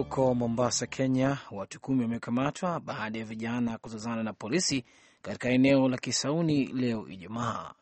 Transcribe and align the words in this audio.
Huko 0.00 0.34
Mombasa, 0.34 0.86
Kenya, 0.86 1.38
watu 1.50 1.80
kumi 1.80 2.02
wamekamatwa 2.02 2.80
baada 2.80 3.18
ya 3.18 3.24
vijana 3.24 3.78
kuzozana 3.78 4.22
na 4.22 4.32
polisi 4.32 4.84
katika 5.22 5.48
eneo 5.48 5.88
la 5.88 5.98
Kisauni 5.98 6.66
leo 6.66 7.08
Ijumaa. 7.08 7.72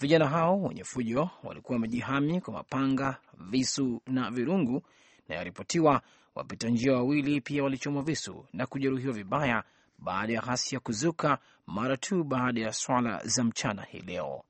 Vijana 0.00 0.28
hao 0.28 0.62
wenye 0.62 0.84
fujo 0.84 1.30
walikuwa 1.42 1.76
wamejihami 1.76 2.40
kwa 2.40 2.52
mapanga, 2.54 3.16
visu 3.38 4.02
na 4.06 4.30
virungu, 4.30 4.82
na 5.28 5.34
yaripotiwa 5.34 6.02
wapita 6.34 6.68
njia 6.68 6.92
wawili 6.92 7.40
pia 7.40 7.62
walichomwa 7.64 8.02
visu 8.02 8.44
na 8.52 8.66
kujeruhiwa 8.66 9.12
vibaya 9.12 9.64
baada 9.98 10.32
ya 10.32 10.40
ghasia 10.40 10.80
kuzuka 10.80 11.38
mara 11.66 11.96
tu 11.96 12.24
baada 12.24 12.60
ya 12.60 12.72
swala 12.72 13.20
za 13.24 13.44
mchana 13.44 13.82
hii 13.82 14.00
leo. 14.00 14.42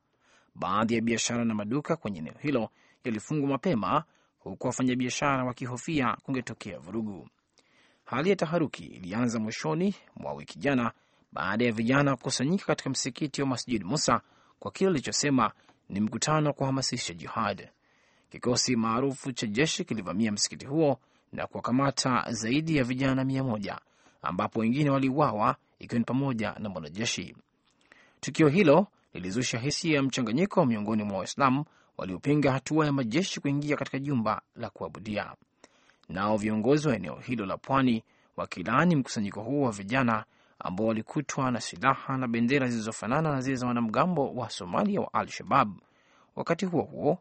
Baadhi 0.55 0.95
ya 0.95 1.01
biashara 1.01 1.45
na 1.45 1.55
maduka 1.55 1.97
kwenye 1.97 2.19
eneo 2.19 2.35
hilo 2.39 2.71
yalifungwa 3.05 3.49
mapema 3.49 4.05
huku 4.41 4.67
wafanyabiashara 4.67 5.45
wakihofia 5.45 6.17
kungetokea 6.23 6.79
vurugu. 6.79 7.29
Hali 8.05 8.31
ya 8.31 8.37
taharuki 8.37 8.85
ilianza 8.85 9.39
mwishoni 9.39 9.95
mwa 10.17 10.33
wiki 10.33 10.59
jana 10.59 10.93
baada 11.33 11.65
ya 11.65 11.73
vijana 11.73 12.17
kukusanyika 12.17 12.67
katika 12.67 12.91
msikiti 12.91 13.43
wa 13.43 13.49
Masjid 13.49 13.85
Musa 13.85 14.21
kwa 14.59 14.71
kile 14.71 14.91
alichosema 14.91 15.53
ni 15.89 16.01
mkutano 16.01 16.47
wa 16.47 16.53
kuhamasisha 16.53 17.15
jihad. 17.15 17.69
Kikosi 18.31 18.77
maarufu 18.77 19.33
cha 19.33 19.47
jeshi 19.47 19.85
kilivamia 19.85 20.33
msikiti 20.33 20.67
huo 20.67 20.99
na 21.33 21.47
kuwakamata 21.47 22.25
zaidi 22.33 22.77
ya 22.77 22.85
vijana 22.85 23.25
mia 23.25 23.45
moja 23.45 23.79
ambapo 24.23 24.61
wengine 24.61 24.91
waliuawa 24.91 25.57
ikiwa 25.79 25.99
ni 25.99 26.05
pamoja 26.05 26.55
na 26.59 26.69
mwanajeshi. 26.69 27.37
Tukio 28.21 28.49
hilo 28.49 28.87
lilizusha 29.15 29.59
hisia 29.59 29.97
ya 29.97 30.03
mchanganyiko 30.03 30.67
miongoni 30.67 31.03
mwa 31.03 31.19
Waislamu 31.19 31.65
waliopinga 32.01 32.53
hatua 32.53 32.87
ya 32.87 32.93
majeshi 32.93 33.41
kuingia 33.41 33.77
katika 33.77 33.99
jumba 33.99 34.43
la 34.57 34.71
kuabudia. 34.71 35.35
Nao 36.09 36.37
viongozi 36.37 36.89
wa 36.89 36.97
eneo 36.97 37.15
hilo 37.17 37.47
la 37.47 37.57
pwani 37.57 38.05
wakilaani 38.37 38.97
mkusanyiko 38.97 39.41
huo 39.43 39.67
wa 39.67 39.73
vijana 39.73 40.25
ambao 40.59 40.87
walikutwa 40.87 41.51
na 41.51 41.61
silaha 41.61 42.17
na 42.17 42.29
bendera 42.29 42.69
zilizofanana 42.69 43.31
na 43.33 43.41
zile 43.41 43.57
za 43.57 43.67
wanamgambo 43.67 44.33
wa 44.35 44.51
Somalia 44.51 45.01
wa 45.01 45.15
Al-Shabab. 45.15 45.79
Wakati 46.37 46.67
huo 46.67 46.83
huo, 46.83 47.19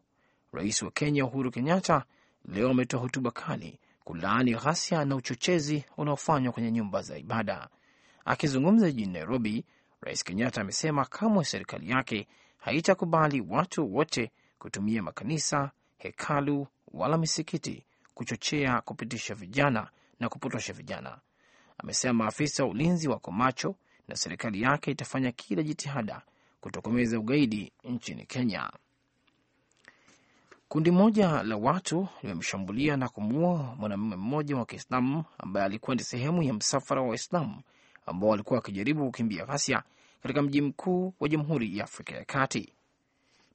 rais 0.53 0.81
wa 0.81 0.91
Kenya 0.91 1.25
Uhuru 1.25 1.52
Kenyatta 1.52 2.03
leo 2.45 2.69
ametoa 2.69 3.00
hotuba 3.00 3.31
kali 3.31 3.80
kulaani 4.03 4.52
ghasia 4.53 5.05
na 5.05 5.16
uchochezi 5.16 5.85
unaofanywa 5.97 6.53
kwenye 6.53 6.72
nyumba 6.72 7.02
za 7.02 7.17
ibada. 7.17 7.69
Akizungumza 8.25 8.91
jijini 8.91 9.13
Nairobi, 9.13 9.66
rais 10.02 10.23
Kenyatta 10.23 10.61
amesema 10.61 11.05
kamwe 11.05 11.45
serikali 11.45 11.89
yake 11.89 12.27
haitakubali 12.57 13.41
watu 13.50 13.95
wote 13.95 14.31
kutumia 14.59 15.03
makanisa, 15.03 15.71
hekalu 15.97 16.67
wala 16.93 17.17
misikiti 17.17 17.85
kuchochea 18.13 18.81
kupitisha 18.81 19.35
vijana 19.35 19.89
na 20.19 20.29
kupotosha 20.29 20.73
vijana. 20.73 21.17
Amesema 21.77 22.13
maafisa 22.13 22.63
wa 22.63 22.69
ulinzi 22.69 23.07
wako 23.09 23.31
macho 23.31 23.75
na 24.07 24.16
serikali 24.16 24.61
yake 24.61 24.91
itafanya 24.91 25.31
kila 25.31 25.63
jitihada 25.63 26.21
kutokomeza 26.61 27.19
ugaidi 27.19 27.71
nchini 27.83 28.25
Kenya. 28.25 28.71
Kundi 30.67 30.91
moja 30.91 31.44
la 31.44 31.55
watu 31.57 32.07
limemshambulia 32.23 32.97
na 32.97 33.09
kumuua 33.09 33.75
mwanamume 33.77 34.16
mmoja 34.16 34.57
wa 34.57 34.66
Kiislamu 34.66 35.23
ambaye 35.38 35.66
alikuwa 35.66 35.95
ni 35.95 36.03
sehemu 36.03 36.44
ya 36.44 36.53
msafara 36.53 37.01
wa 37.01 37.07
Waislamu 37.07 37.61
ambao 38.05 38.29
walikuwa 38.29 38.57
wakijaribu 38.59 39.05
kukimbia 39.05 39.45
ghasia 39.45 39.83
katika 40.21 40.41
mji 40.41 40.61
mkuu 40.61 41.13
wa 41.19 41.29
Jamhuri 41.29 41.77
ya 41.77 41.83
Afrika 41.83 42.16
ya 42.16 42.25
Kati. 42.25 42.73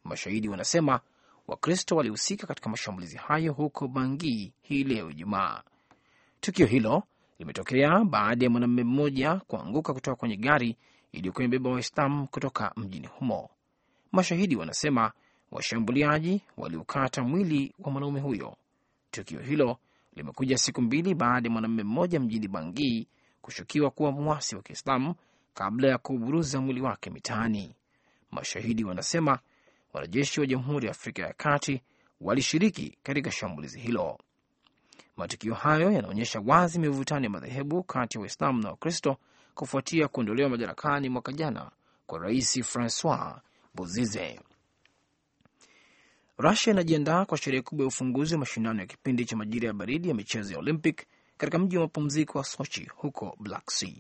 Mashahidi 0.05 0.49
wanasema 0.49 1.01
Wakristo 1.49 1.97
walihusika 1.97 2.47
katika 2.47 2.71
mashambulizi 2.71 3.17
hayo 3.17 3.53
huko 3.53 3.89
Bangui 3.89 4.53
hii 4.63 4.85
leo 4.85 5.11
Ijumaa. 5.11 5.63
Tukio 6.41 6.67
hilo 6.67 7.03
limetokea 7.39 8.05
baada 8.05 8.45
ya 8.45 8.51
mwanamume 8.51 8.85
mmoja 8.85 9.37
kuanguka 9.47 9.95
kutoka 9.95 10.17
kwenye 10.17 10.37
gari 10.37 10.77
iliyokuwa 11.13 11.45
imebeba 11.45 11.71
Waislamu 11.71 12.27
kutoka 12.29 12.73
mjini 12.77 13.07
humo. 13.07 13.51
Mashahidi 14.13 14.57
wanasema 14.57 15.13
washambuliaji 15.51 16.41
waliukata 16.57 17.23
mwili 17.23 17.75
wa 17.79 17.91
mwanaume 17.91 18.21
huyo. 18.21 18.57
Tukio 19.11 19.41
hilo 19.41 19.79
limekuja 20.17 20.59
siku 20.59 20.83
mbili 20.83 21.15
baada 21.15 21.49
ya 21.49 21.53
mwanamume 21.53 21.83
mmoja 21.83 22.21
mjini 22.21 22.49
Bangui 22.49 23.09
kushukiwa 23.43 23.91
kuwa 23.91 24.13
mwasi 24.13 24.57
wa 24.57 24.63
Kiislamu 24.63 25.15
kabla 25.55 25.89
ya 25.89 25.99
kuuburuza 25.99 26.61
mwili 26.61 26.81
wake 26.81 27.11
mitaani. 27.11 27.75
Mashahidi 28.31 28.85
wanasema 28.85 29.39
wanajeshi 29.95 30.41
wa 30.41 30.47
Jamhuri 30.47 30.87
ya 30.87 30.91
Afrika 30.91 31.23
ya 31.23 31.33
Kati 31.33 31.83
walishiriki 32.21 32.99
katika 33.03 33.31
shambulizi 33.31 33.81
hilo. 33.81 34.19
Matukio 35.17 35.55
hayo 35.55 35.91
yanaonyesha 35.93 36.43
wazi 36.47 36.79
mivutano 36.79 37.25
ya 37.25 37.31
madhehebu 37.31 37.83
kati 37.83 38.17
ya 38.19 38.21
Waislamu 38.21 38.63
na 38.63 38.69
Wakristo 38.71 39.17
kufuatia 39.55 40.09
kuondolewa 40.09 40.51
madarakani 40.51 41.09
mwaka 41.09 41.33
jana 41.33 41.71
kwa 42.07 42.19
Rais 42.19 42.63
Francois 42.63 43.35
Bozize. 43.75 44.41
Rusia 46.39 46.73
inajiandaa 46.73 47.25
kwa 47.25 47.39
sherehe 47.39 47.63
kubwa 47.63 47.85
ya 47.85 47.89
ufunguzi 47.89 48.35
wa 48.35 48.41
mashindano 48.41 48.81
ya 48.81 48.87
kipindi 48.87 49.25
cha 49.25 49.37
majira 49.37 49.67
ya 49.67 49.73
baridi 49.75 50.09
ya 50.09 50.15
michezo 50.15 50.53
ya 50.53 50.59
Olympic 50.59 51.03
katika 51.37 51.59
mji 51.59 51.77
wa 51.77 51.83
mapumziko 51.83 52.39
wa 52.39 52.45
Sochi 52.45 52.89
huko 52.97 53.37
Black 53.41 53.71
Sea. 53.71 53.95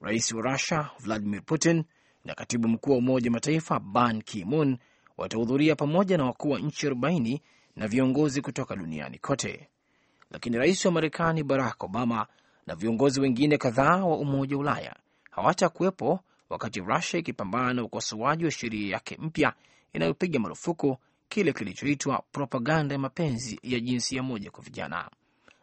Rais 0.00 0.32
wa 0.32 0.42
Rusia 0.52 0.90
Vladimir 0.98 1.42
Putin 1.44 1.84
na 2.24 2.34
katibu 2.34 2.68
mkuu 2.68 2.90
wa 2.90 2.96
Umoja 2.98 3.30
wa 3.30 3.32
Mataifa 3.32 3.80
Ban 3.80 4.22
Ki-moon 4.22 4.78
watahudhuria 5.16 5.76
pamoja 5.76 6.16
na 6.18 6.24
wakuu 6.24 6.50
wa 6.50 6.58
nchi 6.58 6.88
40 6.88 7.40
na 7.76 7.88
viongozi 7.88 8.40
kutoka 8.42 8.76
duniani 8.76 9.18
kote, 9.18 9.68
lakini 10.30 10.56
rais 10.58 10.84
wa 10.84 10.92
Marekani 10.92 11.42
Barack 11.42 11.84
Obama 11.84 12.26
na 12.66 12.74
viongozi 12.74 13.20
wengine 13.20 13.58
kadhaa 13.58 14.04
wa 14.04 14.16
Umoja 14.18 14.56
wa 14.56 14.60
Ulaya 14.60 14.96
hawatakuwepo 15.30 16.20
wakati 16.50 16.80
Rusia 16.80 17.20
ikipambana 17.20 17.74
na 17.74 17.82
ukosoaji 17.84 18.44
wa 18.44 18.50
sheria 18.50 18.92
yake 18.92 19.16
mpya 19.20 19.52
inayopiga 19.92 20.40
marufuku 20.40 20.96
kile 21.28 21.52
kilichoitwa 21.52 22.22
propaganda 22.32 22.94
ya 22.94 22.98
mapenzi 22.98 23.60
ya 23.62 23.80
jinsia 23.80 24.22
moja 24.22 24.50
kwa 24.50 24.64
vijana, 24.64 25.10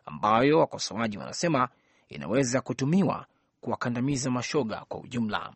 ambayo 0.05 0.59
wakosoaji 0.59 1.17
wanasema 1.17 1.69
inaweza 2.09 2.61
kutumiwa 2.61 3.25
kuwakandamiza 3.61 4.31
mashoga 4.31 4.85
kwa 4.87 4.99
ujumla. 4.99 5.53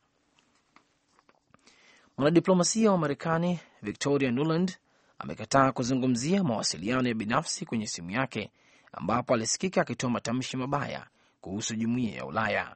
Mwanadiplomasia 2.17 2.91
wa 2.91 2.97
Marekani 2.97 3.59
Victoria 3.81 4.31
Nuland 4.31 4.77
amekataa 5.19 5.71
kuzungumzia 5.71 6.43
mawasiliano 6.43 7.07
ya 7.07 7.13
binafsi 7.15 7.65
kwenye 7.65 7.87
simu 7.87 8.11
yake 8.11 8.51
ambapo 8.93 9.33
alisikika 9.33 9.81
akitoa 9.81 10.09
matamshi 10.09 10.57
mabaya 10.57 11.07
kuhusu 11.41 11.75
jumuiya 11.75 12.15
ya 12.15 12.25
Ulaya. 12.25 12.75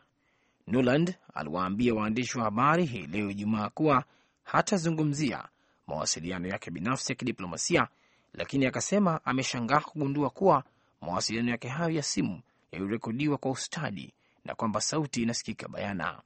Nuland 0.68 1.16
aliwaambia 1.34 1.94
waandishi 1.94 2.38
wa 2.38 2.44
habari 2.44 2.86
hii 2.86 3.08
leo 3.08 3.30
Ijumaa 3.30 3.70
kuwa 3.70 4.04
hatazungumzia 4.44 5.48
mawasiliano 5.88 6.48
yake 6.48 6.72
binafsi 6.72 7.12
ya 7.12 7.16
kidiplomasia, 7.16 7.88
lakini 8.34 8.66
akasema 8.66 9.26
ameshangaa 9.26 9.80
kugundua 9.80 10.30
kuwa 10.30 10.64
mawasiliano 11.02 11.52
yake 11.52 11.68
hayo 11.68 11.90
ya 11.96 12.04
simu 12.04 12.42
yalirekodiwa 12.72 13.38
kwa 13.38 13.52
ustadi 13.52 14.14
na 14.46 14.56
kwamba 14.56 14.82
sauti 14.82 15.22
inasikika 15.22 15.68
bayana. 15.68 16.22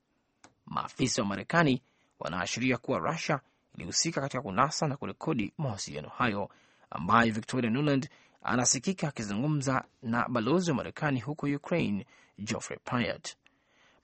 Maafisa 0.66 1.22
wa 1.22 1.28
Marekani 1.28 1.81
wanaashiria 2.19 2.78
kuwa 2.78 3.00
Rusia 3.00 3.40
ilihusika 3.75 4.22
katika 4.22 4.41
kunasa 4.41 4.88
na 4.88 4.97
kurekodi 4.97 5.53
mawasiliano 5.57 6.09
hayo 6.09 6.50
ambayo 6.90 7.34
Victoria 7.34 7.69
Nuland 7.72 8.09
anasikika 8.44 9.07
akizungumza 9.07 9.84
na 10.03 10.29
balozi 10.29 10.72
wa 10.72 10.78
Marekani 10.78 11.19
huko 11.19 11.46
Ukraine, 11.47 12.06
Geoffrey 12.40 12.79
Pyatt. 12.84 13.35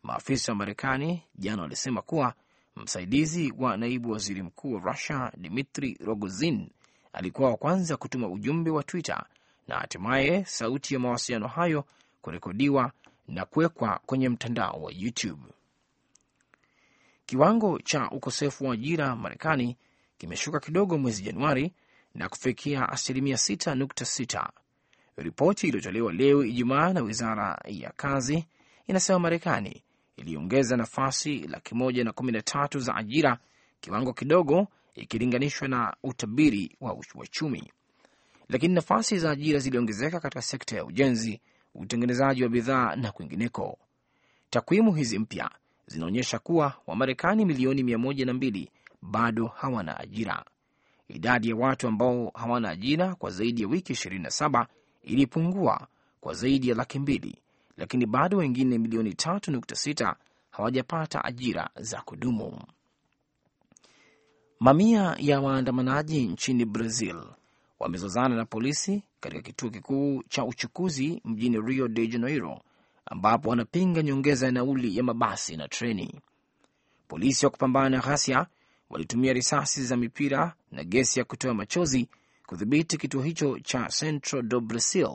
Maafisa 0.04 0.52
wa 0.52 0.56
Marekani 0.56 1.24
jana 1.36 1.62
walisema 1.62 2.02
kuwa 2.02 2.34
msaidizi 2.76 3.54
wa 3.58 3.78
naibu 3.78 4.12
waziri 4.12 4.44
mkuu 4.44 4.74
wa 4.74 4.80
Rusia 4.80 5.32
Dmitri 5.38 5.98
Rogozin 6.06 6.70
alikuwa 7.14 7.50
wa 7.50 7.58
kwanza 7.58 7.98
kutuma 7.98 8.28
ujumbe 8.28 8.72
wa 8.72 8.84
Twitter 8.84 9.26
na 9.68 9.76
hatimaye 9.80 10.46
sauti 10.46 10.94
ya 10.94 11.00
mawasiliano 11.00 11.48
hayo 11.48 11.86
kurekodiwa 12.22 12.92
na 13.28 13.46
kuwekwa 13.46 14.00
kwenye 14.06 14.30
mtandao 14.30 14.82
wa 14.82 14.92
YouTube. 14.96 15.42
Kiwango 17.30 17.80
cha 17.80 18.10
ukosefu 18.10 18.66
wa 18.66 18.74
ajira 18.74 19.16
Marekani 19.16 19.78
kimeshuka 20.18 20.60
kidogo 20.60 20.98
mwezi 20.98 21.22
Januari 21.24 21.74
na 22.16 22.30
kufikia 22.30 22.90
asilimia 22.90 23.36
6.6. 23.36 24.50
Ripoti 25.18 25.68
iliyotolewa 25.68 26.14
leo 26.14 26.44
Ijumaa 26.46 26.94
na 26.94 27.02
wizara 27.02 27.62
ya 27.66 27.92
kazi 27.96 28.46
inasema 28.88 29.20
Marekani 29.20 29.84
iliongeza 30.18 30.78
nafasi 30.78 31.40
laki 31.40 31.76
moja 31.76 32.04
na 32.04 32.12
kumi 32.12 32.32
na 32.32 32.42
tatu 32.42 32.80
za 32.80 32.96
ajira, 32.96 33.38
kiwango 33.80 34.14
kidogo 34.14 34.68
ikilinganishwa 34.96 35.68
na 35.68 35.96
utabiri 36.04 36.76
wa 36.82 36.94
uchumi, 37.16 37.72
lakini 38.48 38.74
nafasi 38.74 39.20
za 39.20 39.32
ajira 39.32 39.60
ziliongezeka 39.60 40.20
katika 40.20 40.42
sekta 40.42 40.76
ya 40.76 40.86
ujenzi, 40.86 41.42
utengenezaji 41.76 42.44
wa 42.44 42.50
bidhaa 42.50 42.96
na 42.96 43.12
kwingineko. 43.12 43.78
Takwimu 44.50 44.94
hizi 44.94 45.20
mpya 45.20 45.52
zinaonyesha 45.90 46.40
kuwa 46.40 46.74
Wamarekani 46.88 47.46
milioni 47.46 47.84
mia 47.84 47.98
moja 47.98 48.26
na 48.26 48.34
mbili 48.34 48.72
bado 49.02 49.48
hawana 49.48 50.00
ajira. 50.00 50.46
Idadi 51.08 51.50
ya 51.50 51.56
watu 51.56 51.88
ambao 51.88 52.32
hawana 52.36 52.70
ajira 52.70 53.16
kwa 53.16 53.32
zaidi 53.32 53.62
ya 53.62 53.68
wiki 53.68 53.94
27 53.94 54.66
ilipungua 55.04 55.88
kwa 56.22 56.34
zaidi 56.34 56.70
ya 56.70 56.76
laki 56.76 57.00
mbili, 57.00 57.42
lakini 57.78 58.06
bado 58.06 58.38
wengine 58.38 58.78
milioni 58.78 59.10
3.6 59.12 60.16
hawajapata 60.52 61.24
ajira 61.26 61.70
za 61.76 62.02
kudumu. 62.02 62.60
Mamia 64.60 65.16
ya 65.20 65.42
waandamanaji 65.42 66.28
nchini 66.28 66.66
Brazil 66.66 67.16
wamezozana 67.80 68.36
na 68.36 68.46
polisi 68.46 69.04
katika 69.20 69.42
kituo 69.42 69.70
kikuu 69.70 70.24
cha 70.30 70.46
uchukuzi 70.46 71.22
mjini 71.26 71.62
Rio 71.62 71.88
de 71.88 72.08
Janeiro, 72.08 72.62
ambapo 73.10 73.50
wanapinga 73.50 74.04
nyongeza 74.04 74.46
ya 74.46 74.52
nauli 74.52 74.98
ya 74.98 75.04
mabasi 75.04 75.58
na 75.58 75.68
treni. 75.68 76.22
Polisi 77.08 77.46
wa 77.46 77.50
kupambana 77.52 77.90
na 77.90 78.00
ghasia 78.00 78.46
walitumia 78.90 79.34
risasi 79.34 79.84
za 79.84 79.98
mipira 79.98 80.54
na 80.72 80.84
gesi 80.84 81.20
ya 81.20 81.26
kutoa 81.26 81.54
machozi 81.54 82.10
kudhibiti 82.46 82.98
kituo 82.98 83.22
hicho 83.22 83.60
cha 83.60 83.88
Centro 84.00 84.42
do 84.42 84.60
Brasil, 84.60 85.10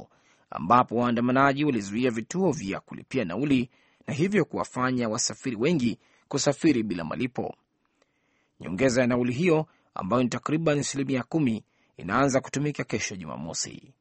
ambapo 0.51 0.97
waandamanaji 0.97 1.65
walizuia 1.65 2.11
vituo 2.11 2.53
vya 2.53 2.81
kulipia 2.81 3.25
nauli 3.25 3.71
na 4.07 4.15
hivyo 4.15 4.45
kuwafanya 4.45 5.09
wasafiri 5.09 5.57
wengi 5.57 5.99
kusafiri 6.29 6.83
bila 6.83 7.05
malipo. 7.05 7.55
Nyongeza 8.61 9.01
ya 9.01 9.07
nauli 9.07 9.33
hiyo 9.33 9.67
ambayo 9.95 10.23
ni 10.23 10.29
takriban 10.29 10.79
asilimia 10.79 11.23
kumi 11.23 11.65
inaanza 11.97 12.41
kutumika 12.41 12.85
kesho 12.85 13.17
Jumamosi. 13.17 13.93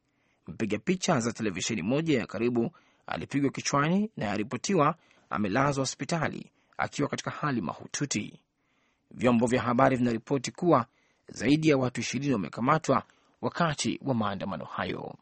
Mpiga 0.46 0.78
picha 0.78 1.20
za 1.20 1.32
televisheni 1.32 1.82
moja 1.82 2.18
ya 2.18 2.26
karibu 2.26 2.70
alipigwa 3.06 3.50
kichwani 3.50 4.10
na 4.16 4.24
yaripotiwa 4.26 4.94
amelazwa 5.30 5.82
hospitali 5.82 6.50
akiwa 6.78 7.08
katika 7.08 7.30
hali 7.30 7.60
mahututi. 7.60 8.40
Vyombo 9.10 9.46
vya 9.46 9.62
habari 9.62 9.96
vinaripoti 9.96 10.50
kuwa 10.50 10.86
zaidi 11.28 11.68
ya 11.68 11.76
watu 11.76 12.00
ishirini 12.00 12.32
wamekamatwa 12.32 13.02
wakati 13.40 14.00
wa 14.02 14.14
maandamano 14.14 14.64
hayo. 14.64 15.14